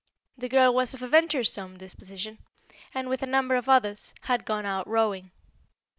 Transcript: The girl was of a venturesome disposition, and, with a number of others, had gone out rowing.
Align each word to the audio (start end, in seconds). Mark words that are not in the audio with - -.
The 0.35 0.49
girl 0.49 0.73
was 0.73 0.95
of 0.95 1.03
a 1.03 1.07
venturesome 1.07 1.77
disposition, 1.77 2.39
and, 2.91 3.07
with 3.07 3.21
a 3.21 3.27
number 3.27 3.55
of 3.55 3.69
others, 3.69 4.15
had 4.23 4.45
gone 4.45 4.65
out 4.65 4.87
rowing. 4.87 5.29